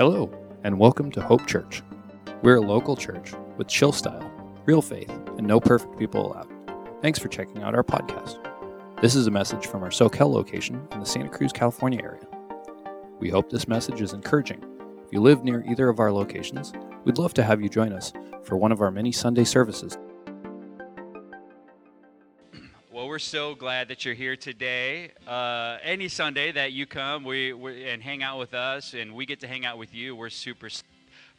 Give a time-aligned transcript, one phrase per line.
[0.00, 0.30] Hello,
[0.64, 1.82] and welcome to Hope Church.
[2.40, 4.32] We're a local church with chill style,
[4.64, 6.48] real faith, and no perfect people allowed.
[7.02, 8.38] Thanks for checking out our podcast.
[9.02, 12.26] This is a message from our Soquel location in the Santa Cruz, California area.
[13.18, 14.64] We hope this message is encouraging.
[15.04, 16.72] If you live near either of our locations,
[17.04, 19.98] we'd love to have you join us for one of our many Sunday services
[23.00, 25.12] Well, we're so glad that you're here today.
[25.26, 27.54] Uh, any Sunday that you come we,
[27.88, 30.68] and hang out with us, and we get to hang out with you, we're super.
[30.68, 30.90] Stoked.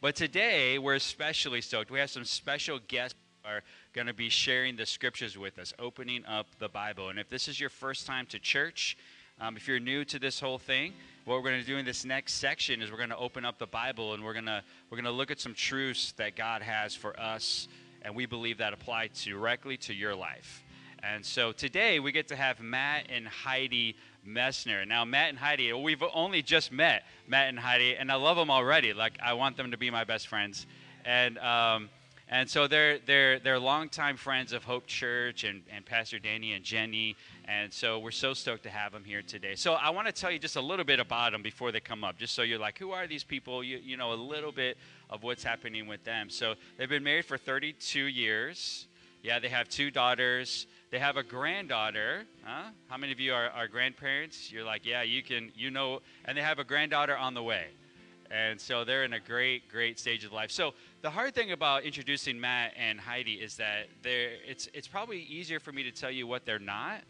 [0.02, 1.92] But today, we're especially stoked.
[1.92, 3.62] We have some special guests are
[3.94, 7.10] going to be sharing the scriptures with us, opening up the Bible.
[7.10, 8.98] And if this is your first time to church,
[9.40, 10.94] um, if you're new to this whole thing,
[11.26, 13.60] what we're going to do in this next section is we're going to open up
[13.60, 16.64] the Bible and we're going to we're going to look at some truths that God
[16.64, 17.68] has for us,
[18.02, 20.64] and we believe that apply directly to your life.
[21.04, 23.96] And so today we get to have Matt and Heidi
[24.28, 24.88] Messner.
[24.88, 28.52] Now, Matt and Heidi, we've only just met Matt and Heidi, and I love them
[28.52, 28.94] already.
[28.94, 30.68] Like, I want them to be my best friends.
[31.04, 31.90] And, um,
[32.30, 36.64] and so they're, they're, they're longtime friends of Hope Church and, and Pastor Danny and
[36.64, 37.18] Jenny.
[37.46, 39.56] And so we're so stoked to have them here today.
[39.56, 42.04] So I want to tell you just a little bit about them before they come
[42.04, 43.64] up, just so you're like, who are these people?
[43.64, 44.78] You, you know, a little bit
[45.10, 46.30] of what's happening with them.
[46.30, 48.88] So they've been married for 32 years.
[49.24, 50.68] Yeah, they have two daughters.
[50.92, 52.26] They have a granddaughter.
[52.44, 52.72] Huh?
[52.88, 54.52] How many of you are, are grandparents?
[54.52, 57.68] You're like, yeah, you can, you know, and they have a granddaughter on the way.
[58.30, 60.52] And so they're in a great, great stage of life.
[60.52, 65.22] So the hard thing about introducing Matt and Heidi is that they're, it's, it's probably
[65.22, 67.04] easier for me to tell you what they're not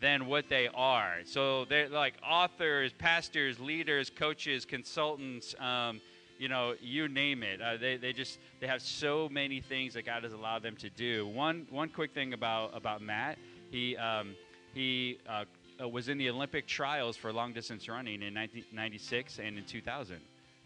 [0.00, 1.16] than what they are.
[1.24, 6.00] So they're like authors, pastors, leaders, coaches, consultants, um,
[6.38, 7.60] you know, you name it.
[7.60, 10.90] Uh, they, they just they have so many things that God has allowed them to
[10.90, 11.26] do.
[11.26, 13.38] One one quick thing about about Matt,
[13.70, 14.34] he um,
[14.74, 15.44] he uh,
[15.80, 20.16] uh was in the Olympic trials for long distance running in 1996 and in 2000.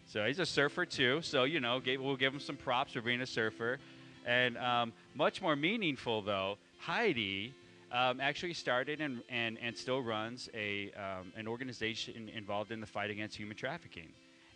[0.07, 1.21] So he's a surfer too.
[1.21, 3.79] So you know, gave, we'll give him some props for being a surfer.
[4.25, 7.53] And um, much more meaningful though, Heidi
[7.91, 12.87] um, actually started and, and, and still runs a, um, an organization involved in the
[12.87, 14.09] fight against human trafficking.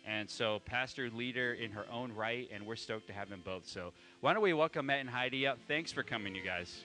[0.06, 3.66] And so, pastor, leader in her own right, and we're stoked to have them both.
[3.66, 5.58] So, why don't we welcome Matt and Heidi up?
[5.66, 6.84] Thanks for coming, you guys.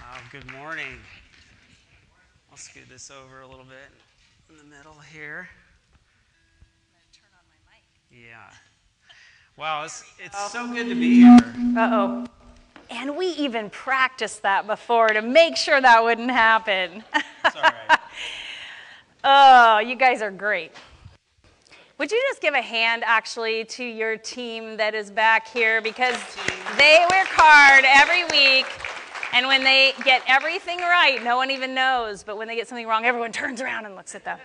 [0.00, 0.96] Uh, good morning.
[2.50, 3.92] I'll scoot this over a little bit
[4.48, 5.50] in the middle here.
[8.10, 8.50] Yeah.
[9.58, 10.48] Wow, it's, it's oh.
[10.50, 11.38] so good to be here.
[11.76, 12.26] Uh oh.
[12.88, 17.04] And we even practiced that before to make sure that wouldn't happen.
[19.24, 20.72] oh, you guys are great.
[21.98, 26.16] Would you just give a hand actually to your team that is back here because
[26.78, 28.66] they work hard every week.
[29.32, 32.22] And when they get everything right, no one even knows.
[32.22, 34.38] But when they get something wrong, everyone turns around and looks at them.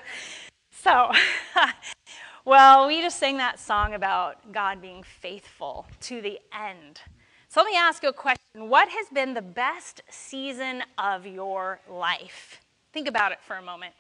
[0.72, 1.12] So,
[2.46, 7.00] well, we just sang that song about God being faithful to the end.
[7.48, 8.42] So let me ask you a question.
[8.54, 12.60] What has been the best season of your life?
[12.92, 13.94] Think about it for a moment.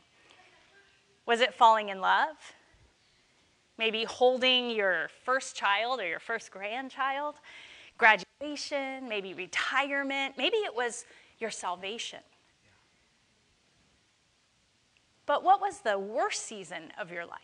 [1.25, 2.35] Was it falling in love?
[3.77, 7.35] Maybe holding your first child or your first grandchild?
[7.97, 9.09] Graduation?
[9.09, 10.35] Maybe retirement?
[10.37, 11.05] Maybe it was
[11.39, 12.19] your salvation.
[15.25, 17.39] But what was the worst season of your life?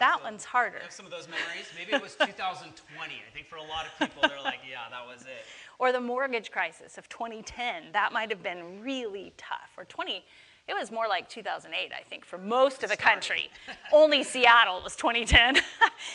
[0.00, 0.78] that one's harder.
[0.78, 1.70] have some of those memories.
[1.76, 3.14] Maybe it was 2020.
[3.14, 5.44] I think for a lot of people, they're like, yeah, that was it.
[5.78, 7.92] Or the mortgage crisis of 2010.
[7.92, 9.70] That might have been really tough.
[9.76, 10.24] Or 20,
[10.68, 13.50] it was more like 2008, I think, for most of the country.
[13.92, 15.56] Only Seattle was 2010.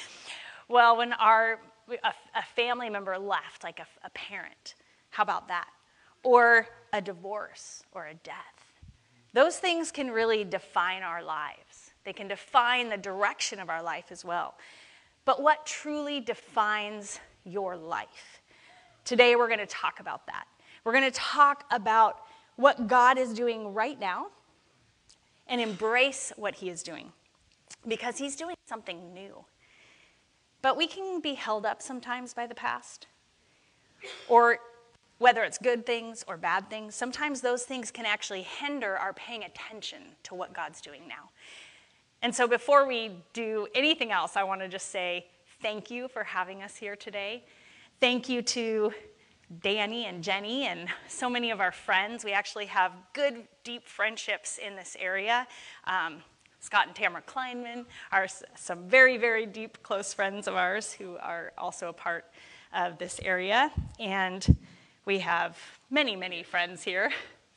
[0.70, 1.60] well, when our
[1.90, 4.76] a, a, family member left, like a, a parent,
[5.10, 5.68] how about that?
[6.24, 8.36] Or a divorce or a death.
[9.34, 11.92] Those things can really define our lives.
[12.06, 14.54] They can define the direction of our life as well.
[15.26, 18.42] But what truly defines your life?
[19.04, 20.46] Today, we're going to talk about that.
[20.84, 22.20] We're going to talk about
[22.56, 24.28] what God is doing right now
[25.48, 27.12] and embrace what He is doing
[27.88, 29.46] because He's doing something new.
[30.62, 33.08] But we can be held up sometimes by the past,
[34.30, 34.60] or
[35.18, 39.44] whether it's good things or bad things, sometimes those things can actually hinder our paying
[39.44, 41.30] attention to what God's doing now.
[42.22, 45.28] And so before we do anything else, I want to just say
[45.62, 47.44] thank you for having us here today.
[48.00, 48.94] Thank you to
[49.62, 52.24] Danny and Jenny and so many of our friends.
[52.24, 55.48] We actually have good, deep friendships in this area.
[55.86, 56.24] Um,
[56.60, 61.52] Scott and Tamara Kleinman are some very, very deep, close friends of ours who are
[61.58, 62.26] also a part
[62.74, 63.72] of this area.
[64.00, 64.58] And
[65.06, 65.58] we have
[65.90, 67.12] many, many friends here.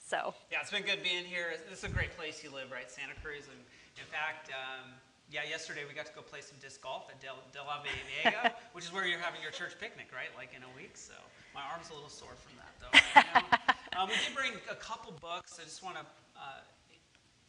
[0.05, 1.55] So Yeah, it's been good being here.
[1.69, 2.89] This is a great place you live, right?
[2.91, 3.45] Santa Cruz.
[3.51, 3.59] And
[3.97, 4.93] in fact, um,
[5.31, 8.93] yeah, yesterday we got to go play some disc golf at Del, DeLaveaga, which is
[8.93, 10.31] where you're having your church picnic, right?
[10.37, 10.95] Like in a week.
[10.95, 11.15] So
[11.55, 12.95] my arm's a little sore from that, though.
[13.17, 15.59] Right um, we did bring a couple books.
[15.59, 16.05] I just want to
[16.37, 16.61] uh,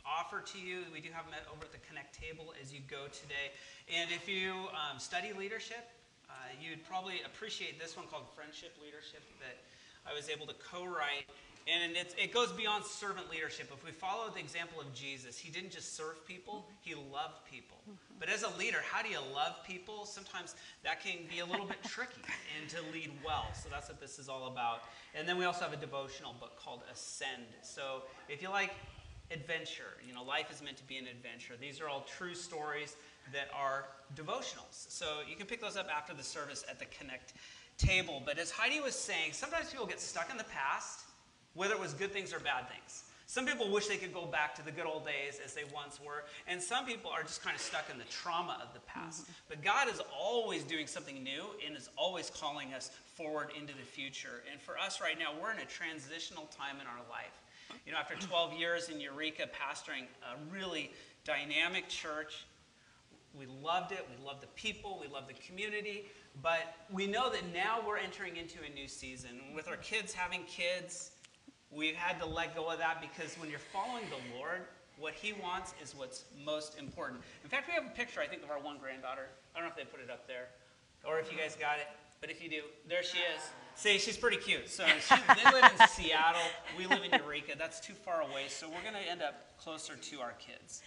[0.08, 0.88] offer to you.
[0.94, 3.52] We do have them at, over at the Connect table as you go today.
[3.92, 5.92] And if you um, study leadership,
[6.32, 9.60] uh, you'd probably appreciate this one called Friendship Leadership that
[10.08, 11.28] I was able to co-write
[11.68, 13.70] and it goes beyond servant leadership.
[13.74, 17.78] If we follow the example of Jesus, he didn't just serve people, he loved people.
[18.20, 20.06] But as a leader, how do you love people?
[20.06, 22.22] Sometimes that can be a little bit tricky
[22.60, 23.48] and to lead well.
[23.54, 24.84] So that's what this is all about.
[25.14, 27.44] And then we also have a devotional book called Ascend.
[27.62, 28.72] So if you like
[29.32, 31.56] adventure, you know, life is meant to be an adventure.
[31.60, 32.96] These are all true stories
[33.34, 33.86] that are
[34.16, 34.88] devotionals.
[34.90, 37.34] So you can pick those up after the service at the Connect
[37.78, 38.22] table.
[38.26, 41.02] But as Heidi was saying, sometimes people get stuck in the past
[41.58, 43.04] whether it was good things or bad things.
[43.30, 46.00] Some people wish they could go back to the good old days as they once
[46.00, 49.24] were, and some people are just kind of stuck in the trauma of the past.
[49.24, 49.32] Mm-hmm.
[49.50, 53.84] But God is always doing something new and is always calling us forward into the
[53.84, 54.44] future.
[54.50, 57.42] And for us right now, we're in a transitional time in our life.
[57.86, 60.92] You know, after 12 years in Eureka pastoring a really
[61.26, 62.46] dynamic church,
[63.38, 64.08] we loved it.
[64.10, 65.00] We loved the people.
[65.02, 66.06] We loved the community.
[66.42, 69.32] But we know that now we're entering into a new season.
[69.54, 71.12] With our kids having kids,
[71.72, 74.62] We've had to let go of that because when you're following the Lord,
[75.00, 77.22] what He wants is what's most important.
[77.44, 79.28] In fact, we have a picture, I think, of our one granddaughter.
[79.56, 80.48] I don't know if they put it up there
[81.04, 81.88] or if you guys got it,
[82.20, 83.42] but if you do, there she is.
[83.76, 84.70] See, she's pretty cute.
[84.70, 86.42] So she, they live in Seattle.
[86.78, 87.54] We live in Eureka.
[87.58, 90.82] That's too far away, so we're going to end up closer to our kids.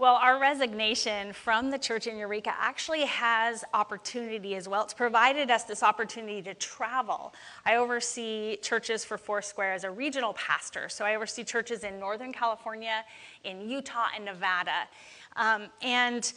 [0.00, 4.84] Well, our resignation from the church in Eureka actually has opportunity as well.
[4.84, 7.34] It's provided us this opportunity to travel.
[7.66, 10.88] I oversee churches for Foursquare as a regional pastor.
[10.88, 13.04] So I oversee churches in Northern California,
[13.42, 14.86] in Utah, and Nevada.
[15.34, 16.32] Um, and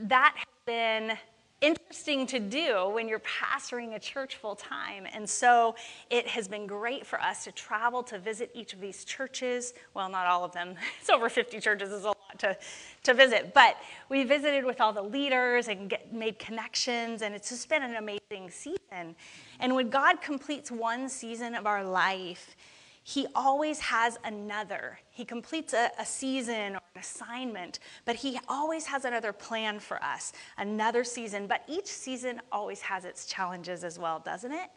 [0.00, 1.16] that has been
[1.60, 5.06] interesting to do when you're pastoring a church full time.
[5.14, 5.76] And so
[6.10, 9.74] it has been great for us to travel to visit each of these churches.
[9.94, 12.56] Well, not all of them, it's over 50 churches, is a to,
[13.04, 13.54] to visit.
[13.54, 13.76] But
[14.08, 17.96] we visited with all the leaders and get, made connections, and it's just been an
[17.96, 19.14] amazing season.
[19.60, 22.56] And when God completes one season of our life,
[23.02, 25.00] he always has another.
[25.10, 30.02] He completes a, a, season or an assignment, but he always has another plan for
[30.02, 31.46] us, another season.
[31.46, 34.70] But each season always has its challenges as well, doesn't it?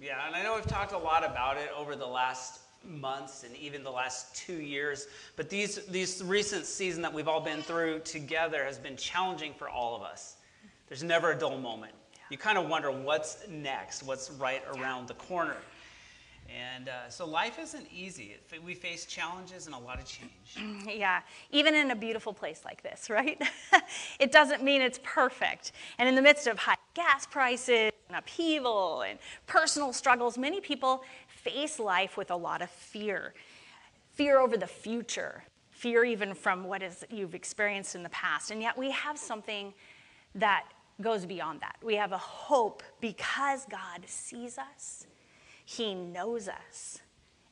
[0.00, 3.56] Yeah, and I know we've talked a lot about it over the last months and
[3.56, 5.06] even the last two years.
[5.36, 9.68] But these, these recent season that we've all been through together has been challenging for
[9.68, 10.36] all of us.
[10.88, 11.94] There's never a dull moment.
[12.30, 15.56] You kind of wonder what's next, what's right around the corner.
[16.48, 18.36] And uh, so life isn't easy.
[18.64, 20.32] We face challenges and a lot of change.
[20.86, 23.40] Yeah, even in a beautiful place like this, right?
[24.18, 25.72] it doesn't mean it's perfect.
[25.98, 31.04] And in the midst of high gas prices and upheaval and personal struggles, many people
[31.42, 33.34] face life with a lot of fear
[34.14, 38.50] fear over the future, fear even from what is, you've experienced in the past.
[38.50, 39.72] And yet we have something
[40.34, 40.64] that
[41.00, 41.76] goes beyond that.
[41.82, 45.06] We have a hope because God sees us
[45.64, 47.00] he knows us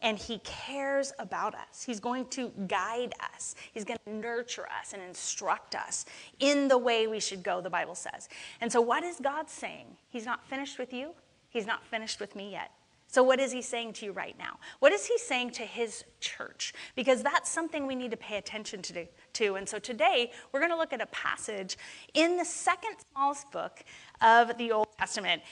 [0.03, 1.85] and He cares about us.
[1.85, 6.05] He's going to guide us, He's going to nurture us and instruct us
[6.39, 8.29] in the way we should go, the Bible says.
[8.61, 9.87] And so, what is God saying?
[10.09, 11.11] He's not finished with you,
[11.51, 12.71] He's not finished with me yet.
[13.11, 14.59] So, what is he saying to you right now?
[14.79, 16.73] What is he saying to his church?
[16.95, 19.07] Because that's something we need to pay attention to.
[19.33, 19.55] to.
[19.57, 21.77] And so, today, we're going to look at a passage
[22.15, 23.83] in the second smallest book
[24.23, 25.43] of the Old Testament.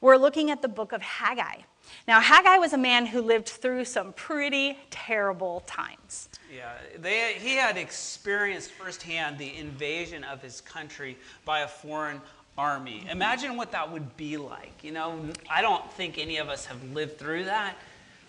[0.00, 1.62] We're looking at the book of Haggai.
[2.06, 6.28] Now, Haggai was a man who lived through some pretty terrible times.
[6.54, 12.20] Yeah, they, he had experienced firsthand the invasion of his country by a foreign
[12.58, 13.06] army.
[13.10, 14.82] Imagine what that would be like.
[14.82, 17.76] You know, I don't think any of us have lived through that,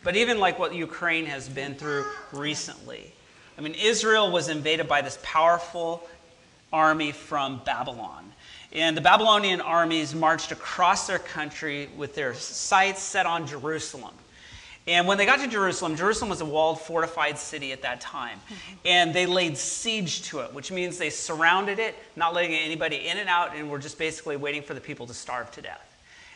[0.03, 3.11] but even like what Ukraine has been through recently.
[3.57, 6.07] I mean, Israel was invaded by this powerful
[6.71, 8.31] army from Babylon.
[8.71, 14.13] And the Babylonian armies marched across their country with their sights set on Jerusalem.
[14.89, 18.39] And when they got to Jerusalem, Jerusalem was a walled, fortified city at that time.
[18.83, 23.17] And they laid siege to it, which means they surrounded it, not letting anybody in
[23.17, 25.85] and out, and were just basically waiting for the people to starve to death.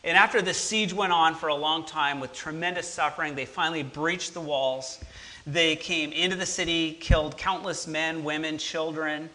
[0.04, 3.82] And after the siege went on for a long time with tremendous suffering, they finally
[3.82, 5.04] breached the walls.
[5.48, 9.30] They came into the city, killed countless men, women, children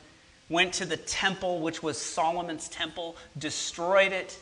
[0.49, 4.39] went to the temple, which was Solomon's temple, destroyed it,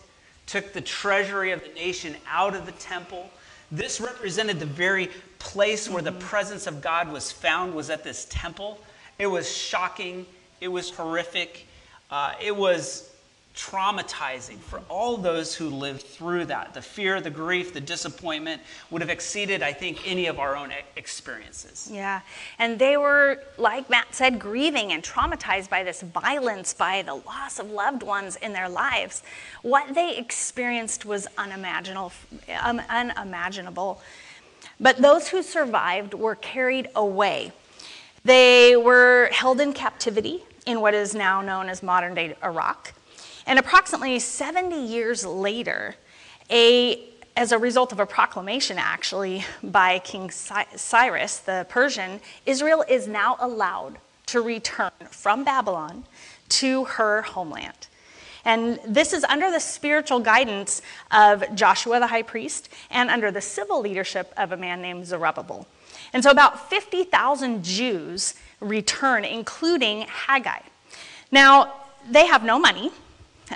[0.46, 3.30] took the treasury of the nation out of the temple.
[3.70, 8.26] This represented the very place where the presence of God was found was at this
[8.30, 8.80] temple.
[9.18, 10.26] It was shocking,
[10.60, 11.66] it was horrific,
[12.10, 13.10] uh, it was
[13.56, 16.74] traumatizing for all those who lived through that.
[16.74, 18.60] The fear, the grief, the disappointment
[18.90, 21.88] would have exceeded, I think, any of our own experiences.
[21.90, 22.20] Yeah.
[22.58, 27.58] And they were, like Matt said, grieving and traumatized by this violence, by the loss
[27.58, 29.22] of loved ones in their lives.
[29.62, 32.12] What they experienced was unimaginable.
[32.60, 34.02] Um, unimaginable.
[34.78, 37.52] But those who survived were carried away.
[38.22, 42.92] They were held in captivity in what is now known as modern day Iraq.
[43.46, 45.94] And approximately 70 years later,
[46.50, 47.00] a,
[47.36, 53.36] as a result of a proclamation actually by King Cyrus the Persian, Israel is now
[53.38, 56.04] allowed to return from Babylon
[56.48, 57.86] to her homeland.
[58.44, 63.40] And this is under the spiritual guidance of Joshua the high priest and under the
[63.40, 65.66] civil leadership of a man named Zerubbabel.
[66.12, 70.60] And so about 50,000 Jews return, including Haggai.
[71.32, 71.74] Now,
[72.08, 72.92] they have no money.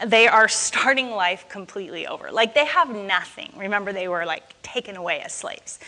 [0.06, 2.30] They are starting life completely over.
[2.30, 3.52] Like they have nothing.
[3.56, 5.78] Remember, they were like taken away as slaves.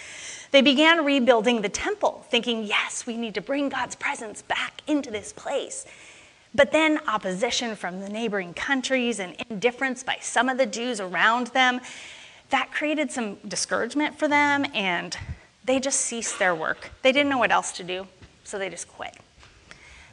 [0.50, 5.10] They began rebuilding the temple, thinking, yes, we need to bring God's presence back into
[5.10, 5.86] this place.
[6.54, 11.48] But then opposition from the neighboring countries and indifference by some of the Jews around
[11.48, 11.80] them,
[12.50, 15.16] that created some discouragement for them and
[15.64, 16.90] they just ceased their work.
[17.00, 18.06] They didn't know what else to do,
[18.44, 19.16] so they just quit.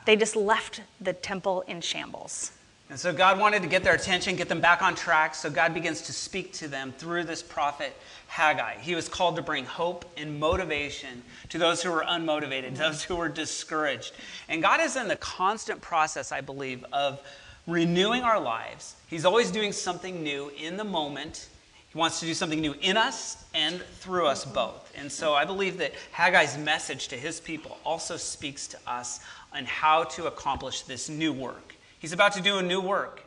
[0.05, 2.51] They just left the temple in shambles.
[2.89, 5.35] And so God wanted to get their attention, get them back on track.
[5.35, 7.95] So God begins to speak to them through this prophet
[8.27, 8.79] Haggai.
[8.79, 13.15] He was called to bring hope and motivation to those who were unmotivated, those who
[13.15, 14.13] were discouraged.
[14.47, 17.21] And God is in the constant process, I believe, of
[17.67, 18.95] renewing our lives.
[19.07, 21.49] He's always doing something new in the moment.
[21.91, 24.91] He wants to do something new in us and through us both.
[24.95, 29.19] And so I believe that Haggai's message to his people also speaks to us
[29.53, 31.75] on how to accomplish this new work.
[31.99, 33.23] He's about to do a new work.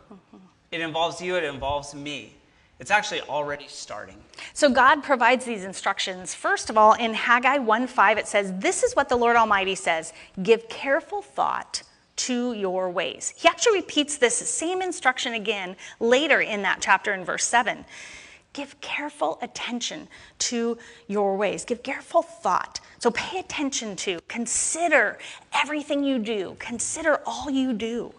[0.71, 2.35] It involves you, it involves me.
[2.81, 4.17] It's actually already starting.
[4.55, 6.35] So God provides these instructions.
[6.35, 10.13] First of all, in Haggai 1:5 it says, "This is what the Lord Almighty says:
[10.43, 11.83] Give careful thought
[12.17, 17.25] to your ways." He actually repeats this same instruction again later in that chapter in
[17.25, 17.85] verse 7.
[18.53, 20.09] Give careful attention
[20.41, 20.77] to
[21.07, 21.65] your ways.
[21.65, 22.81] Give careful thought.
[22.99, 25.19] So pay attention to, consider
[25.53, 28.15] everything you do, consider all you do.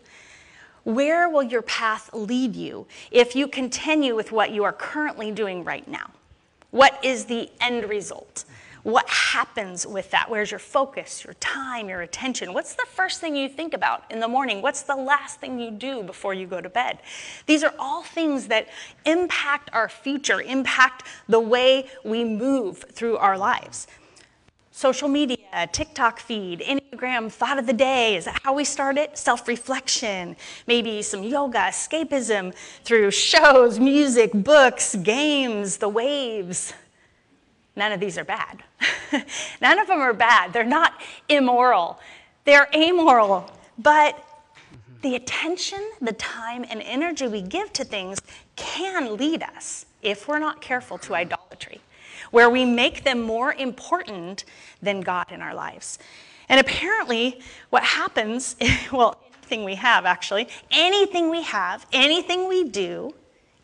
[0.83, 5.63] Where will your path lead you if you continue with what you are currently doing
[5.63, 6.11] right now?
[6.71, 8.45] What is the end result?
[8.83, 10.29] What happens with that?
[10.29, 12.53] Where's your focus, your time, your attention?
[12.53, 14.61] What's the first thing you think about in the morning?
[14.61, 16.99] What's the last thing you do before you go to bed?
[17.45, 18.67] These are all things that
[19.05, 23.87] impact our future, impact the way we move through our lives
[24.73, 25.37] social media,
[25.71, 28.17] TikTok feed, Enneagram thought of the day.
[28.17, 29.17] Is that how we start it?
[29.17, 30.35] Self reflection,
[30.67, 32.53] maybe some yoga, escapism
[32.83, 36.73] through shows, music, books, games, the waves.
[37.75, 38.63] None of these are bad.
[39.61, 40.53] None of them are bad.
[40.53, 40.99] They're not
[41.29, 41.99] immoral,
[42.43, 43.49] they're amoral.
[43.77, 44.23] But
[45.03, 48.19] the attention, the time, and energy we give to things
[48.55, 51.42] can lead us, if we're not careful, to idolatry
[52.33, 54.43] where we make them more important
[54.81, 55.99] than God in our lives.
[56.49, 58.55] And apparently, what happens,
[58.91, 63.13] well, anything we have actually, anything we have, anything we do,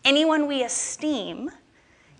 [0.05, 1.49] anyone we esteem,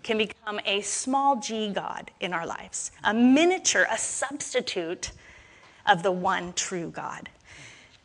[0.02, 5.12] can become a small g God in our lives, a miniature, a substitute
[5.86, 7.28] of the one true God.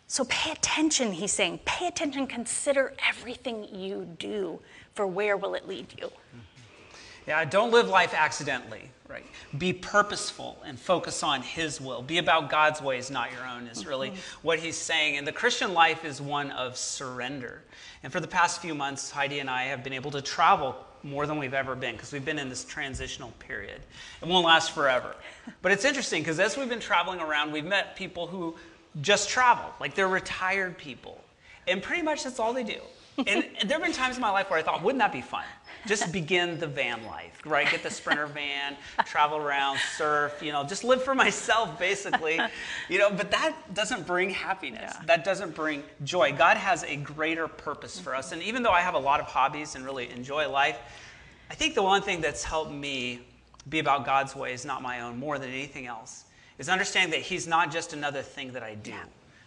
[0.06, 1.62] So pay attention, he's saying.
[1.66, 4.60] Pay attention, consider everything you do,
[4.94, 6.12] for where will it lead you?
[7.28, 9.26] Yeah, don't live life accidentally, right?
[9.58, 12.02] Be purposeful and focus on His will.
[12.02, 14.48] Be about God's ways, not your own, is really mm-hmm.
[14.48, 15.18] what He's saying.
[15.18, 17.64] And the Christian life is one of surrender.
[18.04, 21.26] And for the past few months, Heidi and I have been able to travel more
[21.28, 23.82] than we've ever been because we've been in this transitional period.
[24.22, 25.16] It won't last forever.
[25.62, 28.56] But it's interesting because as we've been traveling around, we've met people who
[29.02, 31.22] just travel, like they're retired people.
[31.68, 32.80] And pretty much that's all they do.
[33.18, 35.46] And there have been times in my life where I thought, wouldn't that be fun?
[35.88, 37.70] Just begin the van life, right?
[37.70, 38.76] Get the sprinter van,
[39.06, 42.40] travel around, surf, you know, just live for myself, basically.
[42.90, 44.94] You know, but that doesn't bring happiness.
[44.96, 45.06] Yeah.
[45.06, 46.34] That doesn't bring joy.
[46.34, 48.32] God has a greater purpose for us.
[48.32, 50.78] And even though I have a lot of hobbies and really enjoy life,
[51.50, 53.22] I think the one thing that's helped me
[53.70, 56.26] be about God's ways, not my own, more than anything else,
[56.58, 58.92] is understanding that He's not just another thing that I do.
[58.92, 59.04] Yeah.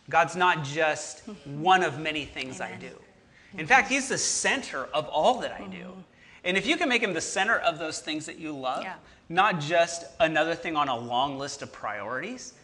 [0.08, 2.78] God's not just one of many things Amen.
[2.78, 2.92] I do.
[3.56, 5.76] In fact, He's the center of all that I do.
[5.76, 6.00] Mm-hmm.
[6.44, 8.94] And if you can make him the center of those things that you love, Yeah.
[9.28, 12.54] not just another thing on a long list of priorities,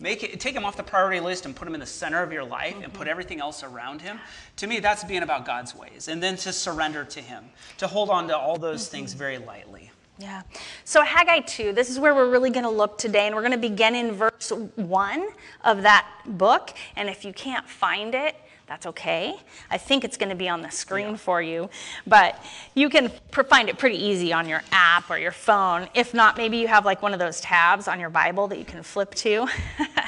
[0.00, 2.32] make it take him off the priority list and put him in the center of
[2.32, 2.92] your life and Mm-hmm.
[2.96, 4.18] put everything else around him.
[4.56, 6.08] To me, that's being about God's ways.
[6.08, 7.44] And then to surrender to him,
[7.78, 8.90] to hold on to all those Mm-hmm.
[8.96, 9.90] things very lightly.
[10.18, 10.42] Yeah.
[10.84, 13.52] So Haggai 2, this is where we're really going to look today, and we're going
[13.52, 15.28] to begin in verse 1
[15.64, 16.70] of that book.
[16.96, 19.36] And if you can't find it, that's okay.
[19.70, 21.68] I think it's going to be on the screen for you,
[22.06, 22.42] but
[22.74, 23.10] you can
[23.48, 25.88] find it pretty easy on your app or your phone.
[25.94, 28.64] If not, maybe you have like one of those tabs on your Bible that you
[28.64, 29.46] can flip to.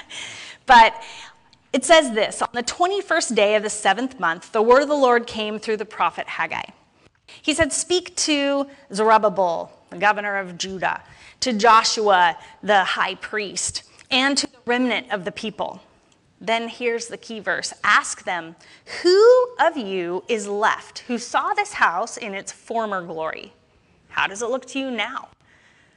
[0.67, 0.95] but
[1.73, 4.95] it says this On the 21st day of the seventh month, the word of the
[4.95, 6.65] Lord came through the prophet Haggai.
[7.43, 11.03] He said, Speak to Zerubbabel, the governor of Judah,
[11.41, 15.83] to Joshua, the high priest, and to the remnant of the people.
[16.45, 18.57] Then here's the key verse Ask them,
[19.03, 23.53] Who of you is left who saw this house in its former glory?
[24.09, 25.29] How does it look to you now?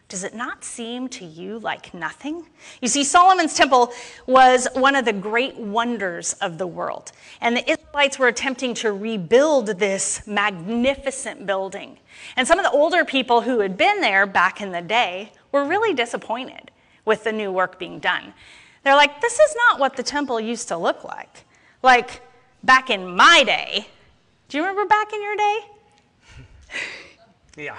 [0.09, 2.45] Does it not seem to you like nothing?
[2.81, 3.91] You see, Solomon's temple
[4.25, 7.11] was one of the great wonders of the world.
[7.41, 11.97] And the Israelites were attempting to rebuild this magnificent building.
[12.37, 15.65] And some of the older people who had been there back in the day were
[15.65, 16.71] really disappointed
[17.03, 18.33] with the new work being done.
[18.87, 21.43] They're like, this is not what the temple used to look like.
[21.83, 22.21] Like
[22.63, 23.85] back in my day.
[24.47, 25.59] Do you remember back in your day?
[27.57, 27.75] Yeah.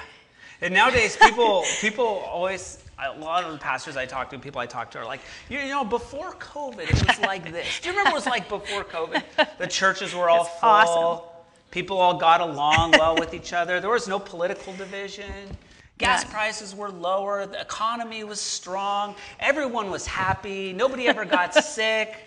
[0.61, 4.67] And nowadays, people people always a lot of the pastors I talk to, people I
[4.67, 7.81] talk to, are like, you, you know, before COVID, it was like this.
[7.81, 9.23] Do you remember what it was like before COVID?
[9.57, 10.69] The churches were all It's full.
[10.69, 11.25] awesome.
[11.71, 13.81] People all got along well with each other.
[13.81, 15.57] There was no political division.
[15.99, 16.33] Gas None.
[16.33, 17.45] prices were lower.
[17.47, 19.17] The economy was strong.
[19.41, 20.73] Everyone was happy.
[20.73, 22.25] Nobody ever got sick.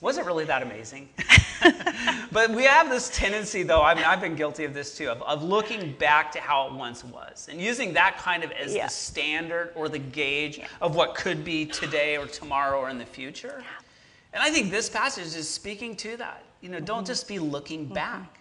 [0.00, 1.08] Wasn't really that amazing.
[2.32, 5.20] but we have this tendency, though, I mean, I've been guilty of this too, of,
[5.22, 8.86] of looking back to how it once was and using that kind of as Yeah.
[8.86, 13.06] the standard or the gauge of what could be today or tomorrow or in the
[13.06, 13.64] future.
[14.32, 16.44] And I think this passage is speaking to that.
[16.60, 17.06] You know, don't mm-hmm.
[17.06, 17.94] just be looking mm-hmm.
[17.94, 18.38] back.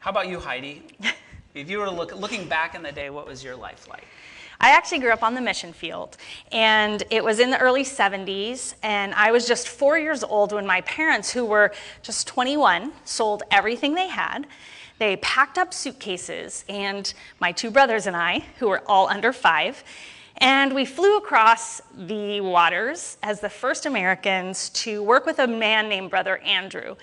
[0.00, 0.82] How about you, Heidi?
[1.54, 4.04] if you were look, looking back in the day, what was your life like?
[4.60, 6.18] I actually grew up on the mission field,
[6.52, 10.66] and it was in the early 70s, and I was just four years old when
[10.66, 14.46] my parents, who were just 21, sold everything they had.
[14.98, 19.82] They packed up suitcases, and my two brothers and I, who were all under five,
[20.36, 25.88] and we flew across the waters as the first Americans to work with a man
[25.88, 26.96] named Brother Andrew.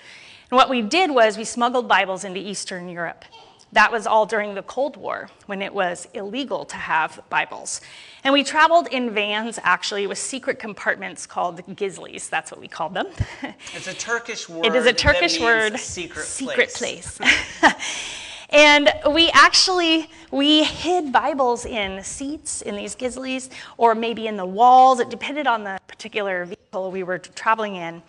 [0.50, 3.24] And what we did was we smuggled Bibles into Eastern Europe.
[3.72, 7.80] That was all during the Cold War when it was illegal to have Bibles.
[8.24, 12.30] And we traveled in vans actually with secret compartments called gizlies.
[12.30, 13.08] That's what we called them.
[13.74, 14.66] It's a Turkish word.
[14.66, 15.78] it is a Turkish word.
[15.78, 17.18] Secret, secret place.
[17.18, 17.62] place.
[18.50, 24.46] and we actually we hid Bibles in seats in these gizlies or maybe in the
[24.46, 25.00] walls.
[25.00, 28.02] It depended on the particular vehicle we were traveling in.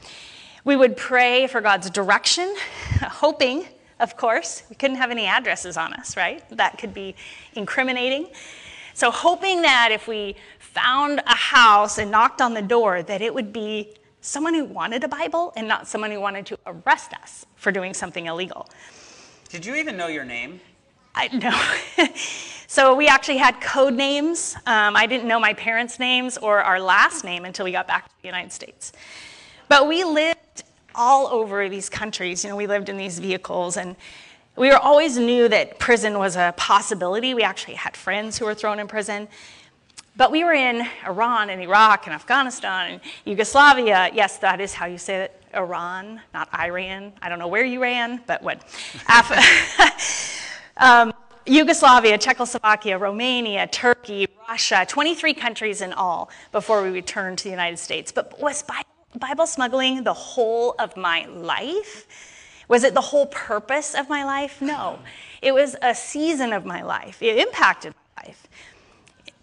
[0.63, 2.55] We would pray for God's direction,
[3.01, 3.65] hoping,
[3.99, 6.43] of course, we couldn't have any addresses on us, right?
[6.49, 7.15] That could be
[7.53, 8.27] incriminating.
[8.93, 13.33] So, hoping that if we found a house and knocked on the door, that it
[13.33, 17.45] would be someone who wanted a Bible and not someone who wanted to arrest us
[17.55, 18.67] for doing something illegal.
[19.49, 20.59] Did you even know your name?
[21.15, 22.05] I know.
[22.67, 24.55] so we actually had code names.
[24.65, 28.07] Um, I didn't know my parents' names or our last name until we got back
[28.07, 28.91] to the United States.
[29.67, 30.39] But we lived
[30.95, 32.43] all over these countries.
[32.43, 33.95] You know, we lived in these vehicles, and
[34.55, 37.33] we were always knew that prison was a possibility.
[37.33, 39.27] We actually had friends who were thrown in prison.
[40.15, 44.09] But we were in Iran and Iraq and Afghanistan and Yugoslavia.
[44.13, 45.43] Yes, that is how you say it.
[45.53, 47.13] Iran, not Iran.
[47.21, 48.63] I don't know where you ran, but what?
[49.09, 51.13] Af- um,
[51.45, 57.79] Yugoslavia, Czechoslovakia, Romania, Turkey, Russia, 23 countries in all before we returned to the United
[57.79, 58.11] States.
[58.11, 58.83] But was Bi-
[59.17, 62.07] Bible smuggling the whole of my life?
[62.67, 64.61] Was it the whole purpose of my life?
[64.61, 64.99] No.
[65.41, 67.21] It was a season of my life.
[67.21, 68.47] It impacted my life.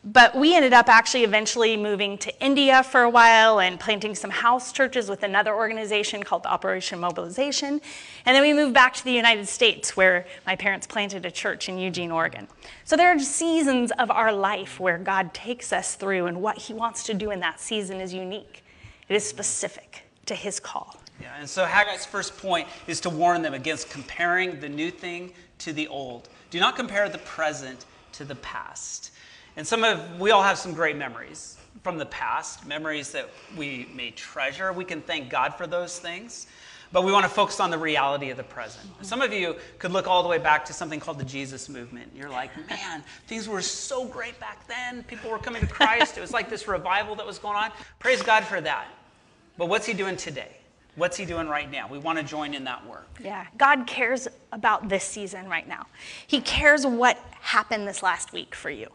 [0.04, 4.30] But we ended up actually eventually moving to India for a while and planting some
[4.30, 7.80] house churches with another organization called Operation Mobilization.
[8.24, 11.68] And then we moved back to the United States where my parents planted a church
[11.68, 12.46] in Eugene, Oregon.
[12.84, 16.72] So there are seasons of our life where God takes us through, and what He
[16.72, 18.62] wants to do in that season is unique,
[19.08, 20.96] it is specific to His call.
[21.20, 25.32] Yeah, and so Haggai's first point is to warn them against comparing the new thing
[25.58, 26.28] to the old.
[26.50, 29.12] Do not compare the present to the past.
[29.56, 33.88] And some of we all have some great memories from the past, memories that we
[33.94, 34.72] may treasure.
[34.72, 36.46] We can thank God for those things.
[36.92, 38.88] But we want to focus on the reality of the present.
[39.02, 42.12] Some of you could look all the way back to something called the Jesus movement.
[42.14, 45.02] You're like, man, things were so great back then.
[45.04, 46.16] People were coming to Christ.
[46.16, 47.72] It was like this revival that was going on.
[47.98, 48.86] Praise God for that.
[49.58, 50.56] But what's He doing today?
[50.94, 51.88] What's He doing right now?
[51.88, 53.08] We want to join in that work.
[53.22, 55.86] Yeah, God cares about this season right now.
[56.26, 58.88] He cares what happened this last week for you.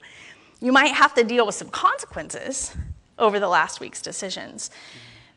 [0.62, 2.76] You might have to deal with some consequences
[3.20, 4.72] over the last week's decisions,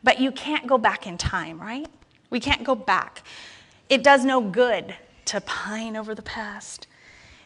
[0.03, 1.87] but you can't go back in time, right?
[2.35, 3.23] We can't go back.
[3.87, 4.93] It does no good
[5.23, 6.85] to pine over the past.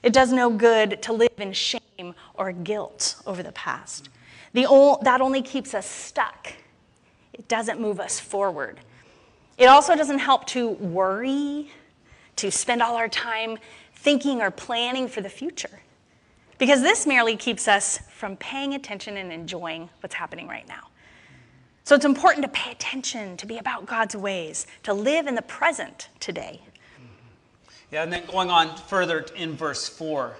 [0.02, 4.10] It does no good to live in shame or guilt over the past.
[4.54, 4.64] The
[5.04, 6.54] that only keeps us stuck.
[7.34, 8.80] It doesn't move us forward.
[9.60, 11.70] It also doesn't help to worry,
[12.38, 13.60] to spend all our time
[13.94, 15.82] thinking or planning for the future,
[16.58, 20.89] because this merely keeps us from paying attention and enjoying what's happening right now.
[21.90, 25.42] So it's important to pay attention, to be about God's ways, to live in the
[25.42, 26.62] present today.
[26.62, 27.72] Mm-hmm.
[27.92, 30.36] Yeah, and then going on further in verse 4,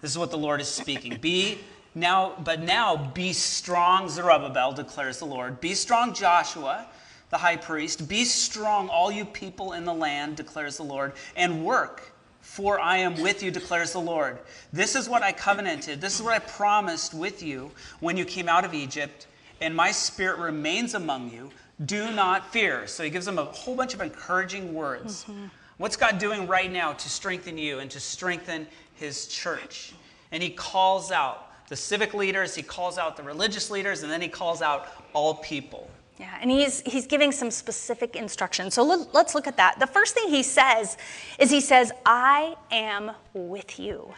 [0.00, 1.18] this is what the Lord is speaking.
[1.20, 1.58] Be
[1.96, 5.60] now, but now be strong, Zerubbabel, declares the Lord.
[5.60, 6.86] Be strong, Joshua,
[7.30, 8.08] the high priest.
[8.08, 12.12] Be strong, all you people in the land, declares the Lord, and work,
[12.42, 14.38] for I am with you, declares the Lord.
[14.72, 18.48] This is what I covenanted, this is what I promised with you when you came
[18.48, 19.26] out of Egypt
[19.62, 21.50] and my spirit remains among you.
[21.86, 22.86] Do not fear.
[22.86, 25.24] So he gives them a whole bunch of encouraging words.
[25.24, 25.46] Mm-hmm.
[25.78, 29.94] What's God doing right now to strengthen you and to strengthen his church?
[30.32, 34.20] And he calls out the civic leaders, he calls out the religious leaders, and then
[34.20, 35.88] he calls out all people.
[36.18, 38.74] Yeah, and he's, he's giving some specific instructions.
[38.74, 39.78] So let, let's look at that.
[39.80, 40.98] The first thing he says
[41.38, 44.12] is he says, I am with you.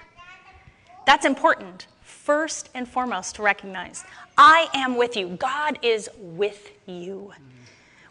[1.06, 1.86] That's important
[2.24, 4.02] first and foremost to recognize
[4.36, 5.28] I am with you.
[5.28, 7.32] God is with you.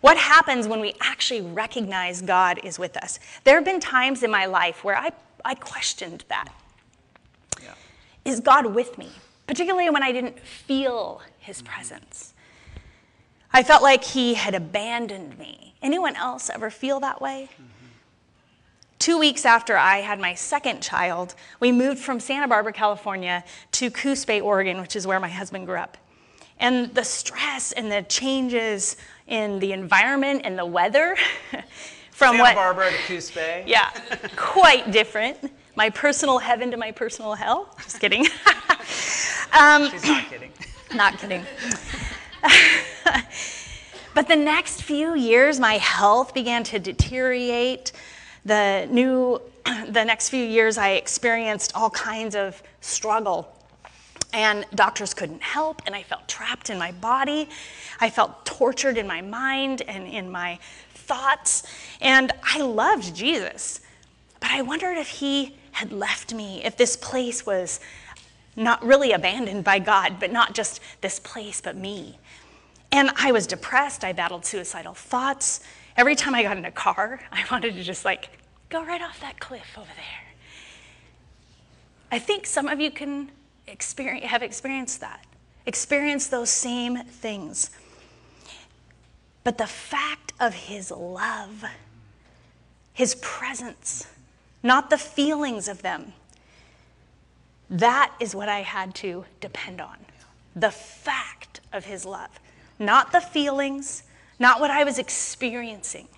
[0.02, 3.19] What happens when we actually recognize God is with us?
[3.43, 5.12] There have been times in my life where I,
[5.43, 6.49] I questioned that.
[7.62, 7.73] Yeah.
[8.23, 9.10] Is God with me?
[9.47, 12.34] Particularly when I didn't feel his presence.
[13.52, 15.73] I felt like he had abandoned me.
[15.82, 17.49] Anyone else ever feel that way?
[17.54, 17.63] Mm-hmm.
[19.03, 23.91] Two weeks after I had my second child, we moved from Santa Barbara, California to
[23.91, 25.97] Coos Bay, Oregon, which is where my husband grew up.
[26.57, 28.95] And the stress and the changes
[29.27, 31.17] in the environment and the weather
[32.11, 33.65] from Santa what, Barbara to Coos Bay.
[33.67, 33.89] Yeah,
[34.37, 35.51] quite different.
[35.75, 37.75] My personal heaven to my personal hell.
[37.83, 38.21] Just kidding.
[39.51, 40.51] um, She's not kidding.
[40.95, 41.45] Not kidding.
[44.13, 47.91] but the next few years, my health began to deteriorate
[48.45, 49.41] the new
[49.88, 53.49] the next few years i experienced all kinds of struggle.
[54.36, 57.49] And doctors couldn't help and i felt trapped in my body.
[57.99, 60.60] I felt tortured in my mind and in my
[60.93, 61.63] thoughts.
[62.01, 63.82] And i loved jesus
[64.39, 67.79] but i wondered if he had left me if this place was
[68.56, 72.17] not really abandoned by god but not just this place but me.
[72.91, 74.03] And i was depressed.
[74.03, 75.62] I battled suicidal thoughts
[75.95, 78.29] Every time I got in a car, I wanted to just like
[78.69, 80.34] go right off that cliff over there.
[82.12, 83.32] I think some of you can
[83.67, 85.25] experience, have experienced that,
[85.65, 87.71] experience those same things.
[89.43, 91.65] But the fact of his love,
[92.93, 94.08] his presence,
[94.62, 96.13] not the feelings of them,
[97.69, 99.97] that is what I had to depend on.
[100.56, 102.39] The fact of his love,
[102.77, 104.03] not the feelings,
[104.43, 106.10] not what I was experiencing.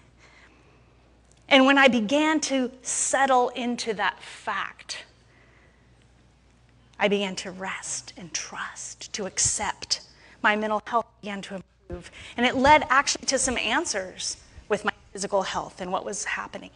[1.48, 5.06] And when I began to settle into that fact,
[7.00, 10.02] I began to rest and trust, to accept.
[10.42, 12.10] My mental health began to improve.
[12.36, 14.38] And it led actually to some answers
[14.70, 16.72] with my physical health and what was happening.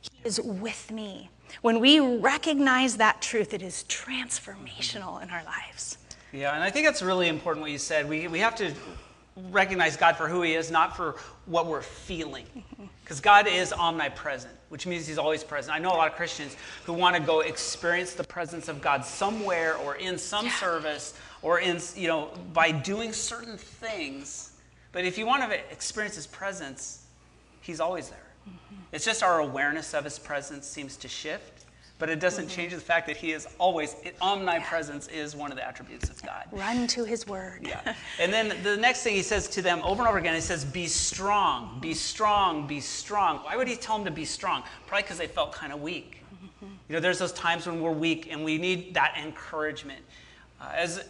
[0.00, 1.28] He is with me.
[1.60, 5.98] When we recognize that truth, it is transformational in our lives.
[6.30, 8.08] Yeah, and I think that's really important what you said.
[8.08, 8.72] We, we have to
[9.50, 12.46] recognize God for who He is, not for what we're feeling.
[13.08, 15.74] Because God is omnipresent, which means He's always present.
[15.74, 19.02] I know a lot of Christians who want to go experience the presence of God
[19.02, 20.52] somewhere or in some yeah.
[20.52, 24.52] service or in, you know, by doing certain things.
[24.92, 27.06] But if you want to experience His presence,
[27.62, 28.26] He's always there.
[28.46, 28.74] Mm-hmm.
[28.92, 31.64] It's just our awareness of His presence seems to shift.
[31.98, 35.22] But it doesn't change the fact that he is always, omnipresence yeah.
[35.22, 36.44] is one of the attributes of God.
[36.52, 37.66] Run to his word.
[37.66, 37.94] yeah.
[38.20, 40.64] And then the next thing he says to them over and over again, he says,
[40.64, 43.38] Be strong, be strong, be strong.
[43.38, 44.62] Why would he tell them to be strong?
[44.86, 46.22] Probably because they felt kind of weak.
[46.32, 46.66] Mm-hmm.
[46.88, 50.02] You know, there's those times when we're weak and we need that encouragement.
[50.60, 51.04] Uh, as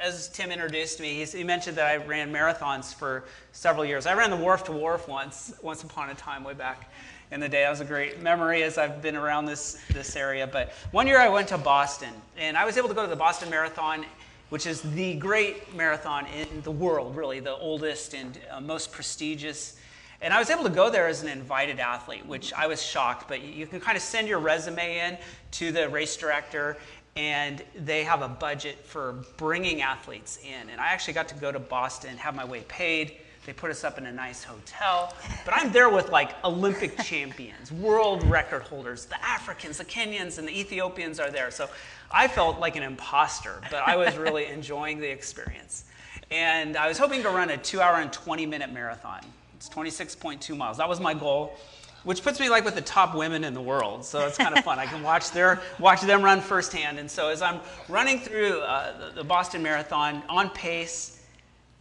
[0.00, 4.04] as Tim introduced me, he, he mentioned that I ran marathons for several years.
[4.04, 6.90] I ran the Wharf to Wharf once, once upon a time, way back
[7.32, 7.62] in the day.
[7.62, 10.46] That was a great memory as I've been around this, this area.
[10.46, 13.16] But one year I went to Boston, and I was able to go to the
[13.16, 14.04] Boston Marathon,
[14.50, 19.78] which is the great marathon in the world, really, the oldest and uh, most prestigious.
[20.20, 23.28] And I was able to go there as an invited athlete, which I was shocked.
[23.28, 25.16] But you can kind of send your resume in
[25.52, 26.76] to the race director,
[27.16, 30.68] and they have a budget for bringing athletes in.
[30.68, 33.16] And I actually got to go to Boston, have my way paid.
[33.44, 35.14] They put us up in a nice hotel.
[35.44, 39.06] But I'm there with like Olympic champions, world record holders.
[39.06, 41.50] The Africans, the Kenyans, and the Ethiopians are there.
[41.50, 41.68] So
[42.10, 45.84] I felt like an imposter, but I was really enjoying the experience.
[46.30, 49.20] And I was hoping to run a two hour and 20 minute marathon.
[49.56, 50.78] It's 26.2 miles.
[50.78, 51.56] That was my goal
[52.04, 54.04] which puts me like with the top women in the world.
[54.04, 54.78] So it's kind of fun.
[54.78, 56.98] I can watch their watch them run firsthand.
[56.98, 61.21] And so as I'm running through uh, the, the, Boston Marathon on pace,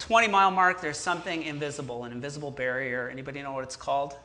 [0.01, 3.07] 20 mile mark, there's something invisible, an invisible barrier.
[3.09, 4.15] Anybody know what it's called?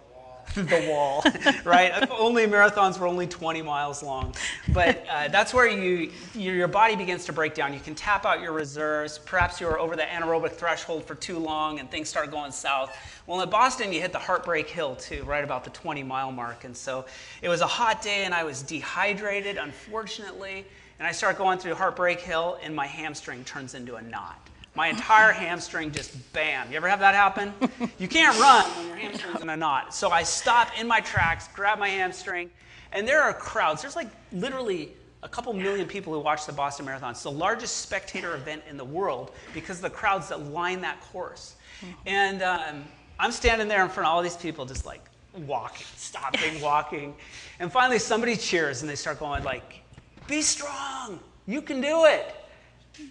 [0.54, 1.22] the wall,
[1.64, 2.08] right?
[2.10, 4.34] only marathons were only 20 miles long.
[4.72, 7.74] But uh, that's where you, your body begins to break down.
[7.74, 9.18] You can tap out your reserves.
[9.18, 12.96] Perhaps you were over the anaerobic threshold for too long and things start going south.
[13.26, 16.64] Well, in Boston, you hit the heartbreak hill too, right about the 20 mile mark.
[16.64, 17.04] And so
[17.42, 20.64] it was a hot day and I was dehydrated, unfortunately.
[20.98, 24.40] And I start going through Heartbreak Hill and my hamstring turns into a knot.
[24.76, 26.70] My entire hamstring just bam.
[26.70, 27.52] You ever have that happen?
[27.98, 29.94] You can't run when your hamstring's in a knot.
[29.94, 32.50] So I stop in my tracks, grab my hamstring,
[32.92, 33.80] and there are crowds.
[33.80, 37.12] There's like literally a couple million people who watch the Boston Marathon.
[37.12, 41.00] It's the largest spectator event in the world because of the crowds that line that
[41.00, 41.56] course.
[42.04, 42.84] And um,
[43.18, 45.04] I'm standing there in front of all these people, just like
[45.46, 47.14] walking, stopping, walking.
[47.60, 49.80] And finally, somebody cheers and they start going like,
[50.28, 51.18] "Be strong!
[51.46, 52.34] You can do it!"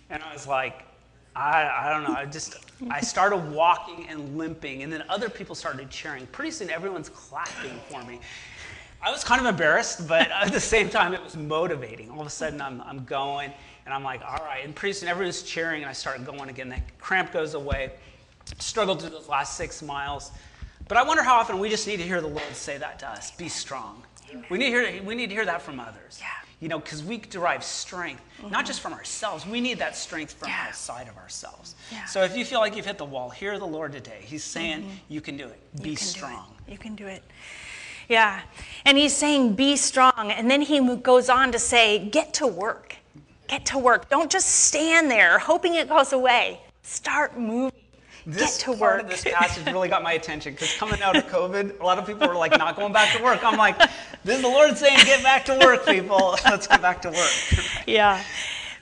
[0.09, 0.83] And I was like,
[1.35, 2.17] I, I don't know.
[2.17, 2.57] I just
[2.89, 6.27] I started walking and limping, and then other people started cheering.
[6.27, 8.19] Pretty soon, everyone's clapping for me.
[9.01, 12.09] I was kind of embarrassed, but at the same time, it was motivating.
[12.09, 13.51] All of a sudden, I'm, I'm going,
[13.85, 14.63] and I'm like, all right.
[14.63, 16.69] And pretty soon, everyone's cheering, and I start going again.
[16.69, 17.91] The cramp goes away.
[18.59, 20.31] Struggled through those last six miles.
[20.87, 23.09] But I wonder how often we just need to hear the Lord say that to
[23.09, 24.03] us be strong.
[24.49, 26.19] We need, to hear, we need to hear that from others.
[26.19, 28.51] Yeah you know, because we derive strength, mm-hmm.
[28.51, 29.45] not just from ourselves.
[29.45, 30.65] We need that strength from yeah.
[30.67, 31.75] outside of ourselves.
[31.91, 32.05] Yeah.
[32.05, 34.19] So if you feel like you've hit the wall, hear the Lord today.
[34.21, 34.95] He's saying, mm-hmm.
[35.09, 35.59] you can do it.
[35.81, 36.47] Be strong.
[36.67, 37.23] You can do it.
[38.07, 38.41] Yeah.
[38.85, 40.31] And he's saying, be strong.
[40.31, 42.95] And then he goes on to say, get to work.
[43.47, 44.09] Get to work.
[44.09, 46.61] Don't just stand there hoping it goes away.
[46.83, 47.79] Start moving.
[48.25, 49.03] This Get to part work.
[49.03, 52.07] of this passage really got my attention because coming out of COVID, a lot of
[52.07, 53.43] people were like not going back to work.
[53.43, 53.77] I'm like,
[54.23, 56.35] this is the Lord saying, get back to work, people.
[56.45, 57.85] Let's get back to work.
[57.85, 58.23] yeah.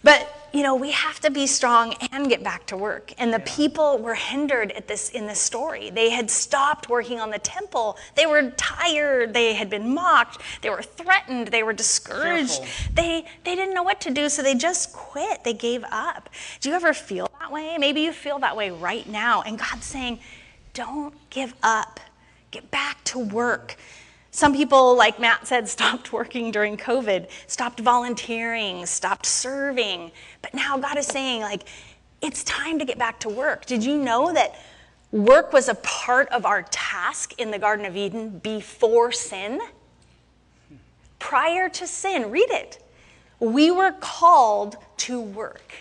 [0.01, 3.11] But you know, we have to be strong and get back to work.
[3.17, 3.55] And the yeah.
[3.55, 5.89] people were hindered at this in this story.
[5.89, 7.97] They had stopped working on the temple.
[8.13, 9.33] They were tired.
[9.33, 10.39] They had been mocked.
[10.61, 11.47] They were threatened.
[11.47, 12.61] They were discouraged.
[12.93, 15.43] They they didn't know what to do, so they just quit.
[15.43, 16.29] They gave up.
[16.61, 17.75] Do you ever feel that way?
[17.79, 19.41] Maybe you feel that way right now.
[19.41, 20.19] And God's saying,
[20.75, 21.99] "Don't give up.
[22.51, 23.75] Get back to work."
[24.33, 30.11] Some people, like Matt said, stopped working during COVID, stopped volunteering, stopped serving.
[30.41, 31.63] But now God is saying, like,
[32.21, 33.65] it's time to get back to work.
[33.67, 34.59] Did you know that
[35.11, 39.61] work was a part of our task in the Garden of Eden before sin?
[41.19, 42.83] Prior to sin, read it.
[43.39, 45.73] We were called to work.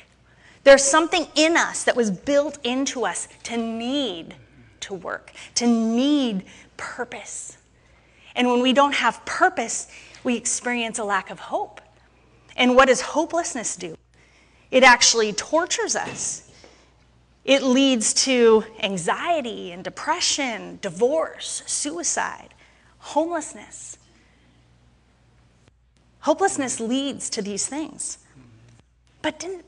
[0.64, 4.34] There's something in us that was built into us to need
[4.80, 6.44] to work, to need
[6.76, 7.56] purpose.
[8.34, 9.88] And when we don't have purpose,
[10.24, 11.80] we experience a lack of hope.
[12.56, 13.96] And what does hopelessness do?
[14.70, 16.50] It actually tortures us.
[17.44, 22.54] It leads to anxiety and depression, divorce, suicide,
[22.98, 23.98] homelessness.
[26.20, 28.18] Hopelessness leads to these things.
[29.22, 29.64] But didn't,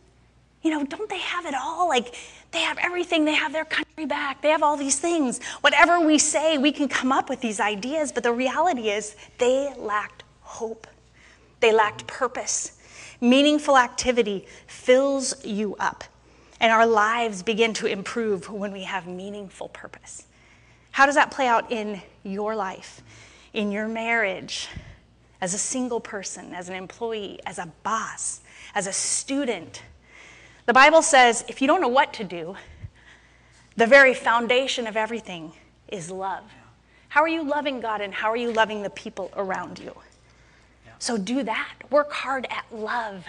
[0.62, 1.88] you know, don't they have it all?
[1.88, 2.14] Like
[2.54, 3.24] they have everything.
[3.24, 4.40] They have their country back.
[4.40, 5.42] They have all these things.
[5.60, 9.74] Whatever we say, we can come up with these ideas, but the reality is they
[9.76, 10.86] lacked hope.
[11.60, 12.78] They lacked purpose.
[13.20, 16.04] Meaningful activity fills you up,
[16.60, 20.26] and our lives begin to improve when we have meaningful purpose.
[20.90, 23.02] How does that play out in your life,
[23.52, 24.68] in your marriage,
[25.40, 28.42] as a single person, as an employee, as a boss,
[28.74, 29.82] as a student?
[30.66, 32.57] The Bible says if you don't know what to do,
[33.77, 35.53] the very foundation of everything
[35.88, 36.44] is love.
[37.09, 39.94] How are you loving God and how are you loving the people around you?
[40.98, 41.74] So do that.
[41.90, 43.27] Work hard at love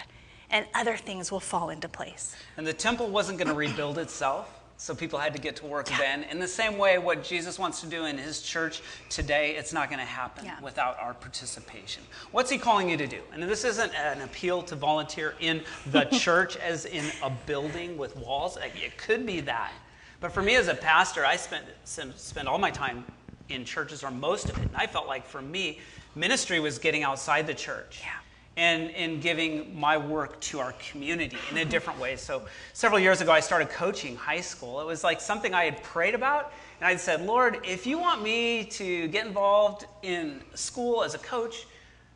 [0.49, 2.35] and other things will fall into place.
[2.57, 5.87] And the temple wasn't going to rebuild itself, so people had to get to work
[5.87, 6.23] then.
[6.23, 9.89] In the same way, what Jesus wants to do in his church today, it's not
[9.89, 10.59] going to happen Yeah.
[10.61, 12.03] without our participation.
[12.31, 13.21] What's he calling you to do?
[13.33, 18.17] And this isn't an appeal to volunteer in the church as in a building with
[18.17, 18.57] walls.
[18.57, 19.71] It could be that.
[20.19, 23.05] But for me as a pastor, I spent, spend all my time
[23.49, 24.63] in churches, or most of it.
[24.63, 25.79] And I felt like for me,
[26.15, 28.01] ministry was getting outside the church.
[28.03, 28.09] Yeah.
[28.57, 32.15] And in giving my work to our community in a different way.
[32.15, 34.79] So, several years ago, I started coaching high school.
[34.79, 36.53] It was like something I had prayed about.
[36.79, 41.17] And I said, Lord, if you want me to get involved in school as a
[41.17, 41.67] coach,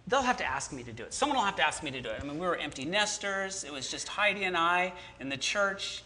[0.08, 1.14] they'll have to ask me to do it.
[1.14, 2.20] Someone will have to ask me to do it.
[2.22, 3.64] I mean, we were empty nesters.
[3.64, 6.04] It was just Heidi and I in the church.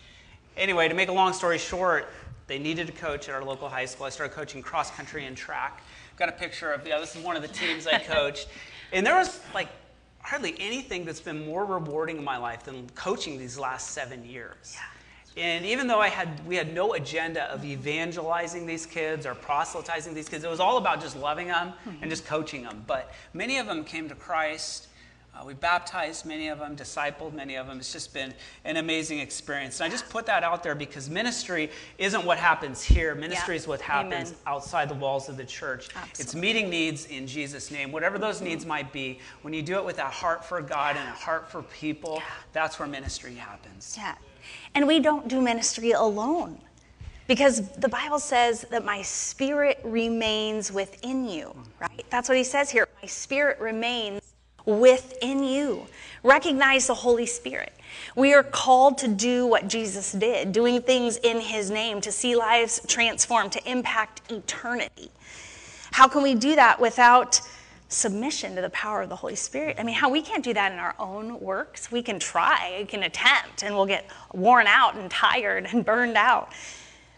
[0.57, 2.09] Anyway, to make a long story short,
[2.47, 4.05] they needed a coach at our local high school.
[4.05, 5.81] I started coaching cross country and track.
[6.17, 8.47] Got a picture of, yeah, this is one of the teams I coached.
[8.91, 9.69] And there was like
[10.23, 14.75] hardly anything that's been more rewarding in my life than coaching these last seven years.
[15.35, 20.13] And even though I had, we had no agenda of evangelizing these kids or proselytizing
[20.13, 21.95] these kids, it was all about just loving them hmm.
[22.01, 22.83] and just coaching them.
[22.87, 24.87] But many of them came to Christ.
[25.35, 27.79] Uh, we baptized many of them, discipled many of them.
[27.79, 28.33] It's just been
[28.65, 29.79] an amazing experience.
[29.79, 33.15] And I just put that out there because ministry isn't what happens here.
[33.15, 33.61] Ministry Yeah.
[33.61, 34.41] is what happens Amen.
[34.45, 35.89] outside the walls of the church.
[36.19, 39.19] It's meeting needs in Jesus' name, whatever those needs might be.
[39.41, 42.77] When you do it with a heart for God and a heart for people, that's
[42.77, 43.95] where ministry happens.
[43.97, 44.15] Yeah.
[44.75, 46.59] And we don't do ministry alone
[47.27, 52.05] because the Bible says that my spirit remains within you, right?
[52.11, 52.87] That's what he says here.
[53.01, 54.32] My spirit remains
[54.65, 55.87] within you.
[56.23, 57.73] Recognize the Holy Spirit.
[58.15, 62.35] We are called to do what Jesus did, doing things in his name, to see
[62.35, 65.09] lives transformed, to impact eternity.
[65.91, 67.39] How can we do that without
[67.89, 69.77] submission to the power of the Holy Spirit?
[69.79, 71.91] I mean, how we can't do that in our own works.
[71.91, 76.17] We can try, we can attempt, and we'll get worn out and tired and burned
[76.17, 76.51] out.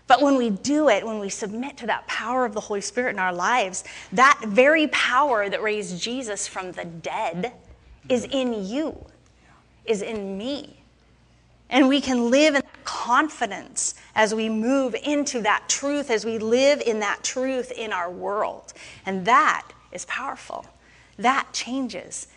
[0.08, 3.12] But when we do it, when we submit to that power of the Holy Spirit
[3.12, 7.54] in our lives, that very power that raised Jesus from the dead
[8.08, 9.04] is in you,
[9.86, 10.78] is in me.
[11.72, 16.38] And we can live in that confidence as we move into that truth, as we
[16.38, 18.74] live in that truth in our world.
[19.06, 20.68] And that is powerful.
[21.18, 22.28] That changes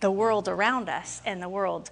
[0.00, 1.90] the world around us and the world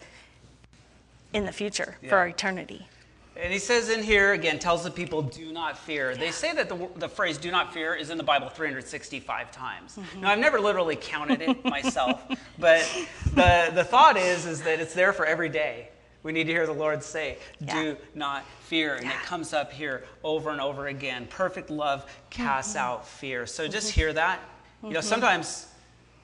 [1.34, 2.14] in the future for Yeah.
[2.14, 2.88] our eternity.
[3.36, 6.14] And he says in here, again, tells the people, do not fear.
[6.16, 9.96] They say that the, the phrase do not fear is in the Bible 365 times.
[9.96, 10.20] Mm-hmm.
[10.20, 12.22] Now, I've never literally counted it myself,
[12.58, 12.88] but
[13.34, 15.88] the, the thought is, is that it's there for every day.
[16.22, 17.94] We need to hear the Lord say, do Yeah.
[18.14, 18.94] not fear.
[18.94, 21.26] And it comes up here over and over again.
[21.28, 22.84] Perfect love casts Mm-hmm.
[22.86, 23.46] out fear.
[23.46, 24.38] So just hear that.
[24.82, 25.66] You know, sometimes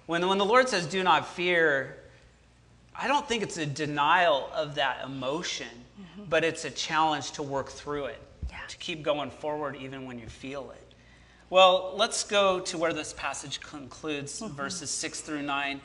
[0.06, 1.96] when, when the Lord says, do not fear,
[2.94, 5.66] I don't think it's a denial of that emotion,
[6.30, 8.56] but it's a challenge to work through it, Yeah.
[8.68, 10.94] to keep going forward even when you feel it.
[11.50, 14.54] Well, let's go to where this passage concludes, mm-hmm.
[14.54, 15.80] verses 6 through 9.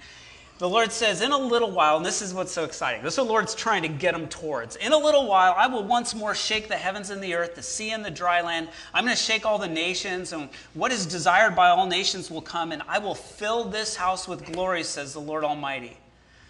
[0.58, 3.04] The Lord says, In a little while, and this is what's so exciting.
[3.04, 4.78] This is what the Lord's trying to get them towards.
[4.78, 7.64] In a little while, I will once more shake the heavens and the earth, the
[7.64, 8.70] sea and the dry land.
[8.94, 12.42] I'm going to shake all the nations, and what is desired by all nations will
[12.42, 15.98] come, and I will fill this house with glory, says the Lord Almighty.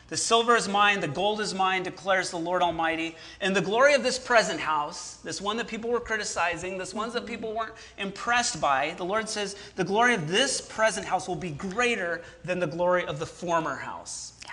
[0.07, 3.15] The silver is mine, the gold is mine, declares the Lord Almighty.
[3.41, 7.11] And the glory of this present house, this one that people were criticizing, this one
[7.13, 11.35] that people weren't impressed by, the Lord says, the glory of this present house will
[11.35, 14.33] be greater than the glory of the former house.
[14.45, 14.51] Yeah.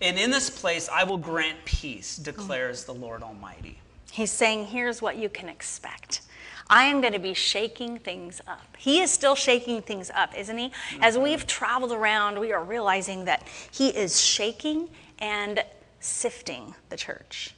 [0.00, 3.78] And in this place I will grant peace, declares the Lord Almighty.
[4.10, 6.22] He's saying, here's what you can expect.
[6.68, 8.76] I am going to be shaking things up.
[8.78, 10.72] He is still shaking things up, isn't he?
[11.00, 15.62] As we've traveled around, we are realizing that he is shaking and
[16.00, 17.54] sifting the church.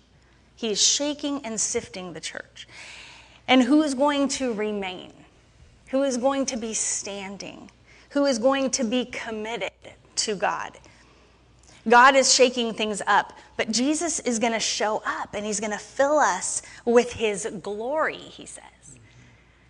[0.56, 2.66] He's shaking and sifting the church.
[3.46, 5.12] And who is going to remain?
[5.90, 7.70] Who is going to be standing?
[8.10, 9.72] Who is going to be committed
[10.16, 10.78] to God?
[11.88, 15.72] God is shaking things up, but Jesus is going to show up and he's going
[15.72, 18.64] to fill us with his glory, he says.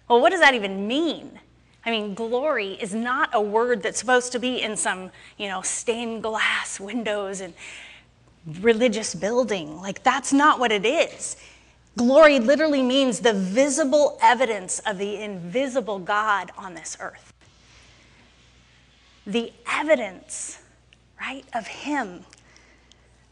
[0.09, 1.41] Well, what does that even mean?
[1.85, 5.63] I mean, glory is not a word that's supposed to be in some, you know,
[5.63, 7.55] stained glass windows and
[8.61, 9.81] religious building.
[9.81, 11.37] Like, that's not what it is.
[11.97, 17.33] Glory literally means the visible evidence of the invisible God on this earth.
[19.27, 20.59] The evidence,
[21.21, 22.25] right, of Him.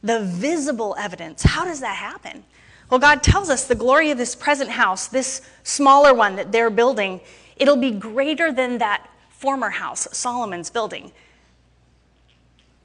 [0.02, 1.42] The visible evidence.
[1.42, 2.44] How does that happen?
[2.90, 6.70] Well, God tells us the glory of this present house, this smaller one that they're
[6.70, 7.20] building,
[7.56, 11.12] it'll be greater than that former house, Solomon's building.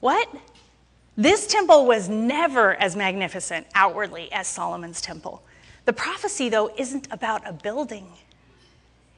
[0.00, 0.28] What?
[1.16, 5.42] This temple was never as magnificent outwardly as Solomon's temple.
[5.84, 8.06] The prophecy, though, isn't about a building,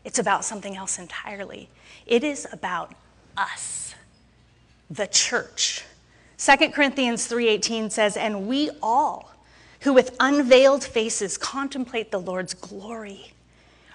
[0.04, 1.68] it's about something else entirely.
[2.06, 2.94] It is about
[3.36, 3.94] us,
[4.90, 5.84] the church.
[6.38, 9.31] 2 Corinthians 3:18 says, "And we all
[9.82, 13.32] who with unveiled faces contemplate the Lord's glory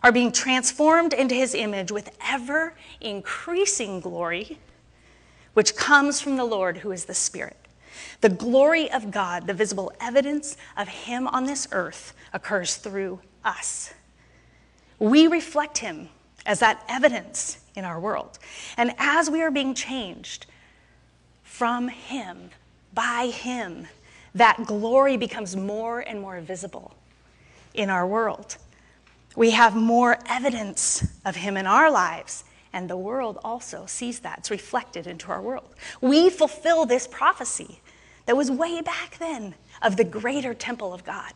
[0.04, 4.60] are being transformed into his image with ever increasing glory,
[5.54, 7.58] which comes from the Lord who is the Spirit."
[8.22, 13.92] The glory of God, the visible evidence of him on this earth, occurs through us.
[15.00, 16.10] We reflect him
[16.46, 18.40] as that evidence in our world.
[18.76, 20.46] And as we are being changed
[21.44, 22.52] from him,
[22.94, 23.88] by him,
[24.36, 26.96] that glory becomes more and more visible
[27.74, 28.58] in our world.
[29.36, 34.40] We have more evidence of him in our lives, and the world also sees that.
[34.40, 35.76] It's reflected into our world.
[36.02, 37.80] We fulfill this prophecy
[38.26, 41.34] that was way back then of the greater temple of God.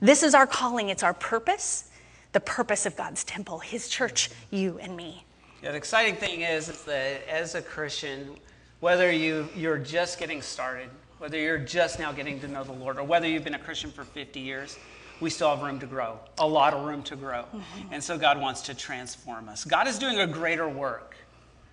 [0.00, 1.90] This is our calling, it's our purpose,
[2.32, 5.24] the purpose of God's temple, His church, you and me.
[5.62, 8.36] Yeah, the exciting thing is, is that as a Christian,
[8.80, 10.90] whether you, you're just getting started,
[11.22, 13.92] whether you're just now getting to know the Lord, or whether you've been a Christian
[13.92, 14.76] for 50 years,
[15.20, 17.44] we still have room to grow, a lot of room to grow.
[17.44, 17.92] Mm-hmm.
[17.92, 19.64] And so God wants to transform us.
[19.64, 21.14] God is doing a greater work.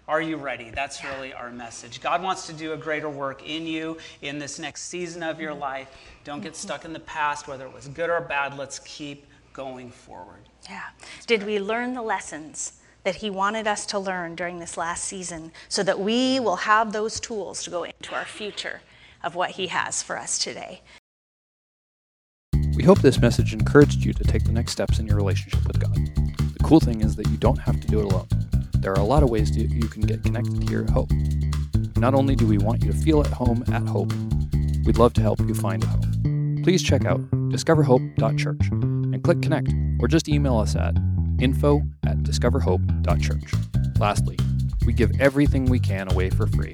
[0.08, 0.70] Are you ready?
[0.70, 2.00] That's really our message.
[2.00, 5.56] God wants to do a greater work in you in this next season of your
[5.56, 5.90] life.
[6.24, 8.56] Don't get stuck in the past, whether it was good or bad.
[8.56, 10.48] Let's keep going forward.
[10.70, 10.90] Yeah.
[11.26, 12.74] Did we learn the lessons
[13.04, 16.94] that He wanted us to learn during this last season so that we will have
[16.94, 18.82] those tools to go into our future
[19.24, 20.82] of what He has for us today?
[22.76, 25.80] We hope this message encouraged you to take the next steps in your relationship with
[25.80, 25.96] God.
[25.96, 28.28] The cool thing is that you don't have to do it alone.
[28.76, 31.12] There are a lot of ways to, you can get connected here at Hope.
[31.98, 34.14] Not only do we want you to feel at home at Hope,
[34.86, 36.62] we'd love to help you find a home.
[36.64, 40.96] Please check out discoverhope.church and click connect, or just email us at
[41.42, 43.54] info at discoverhope.church.
[44.00, 44.38] Lastly,
[44.86, 46.74] we give everything we can away for free